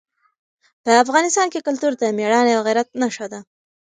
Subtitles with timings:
[0.83, 3.39] په افغانستان کې کلتور د مېړانې او غیرت نښه ده.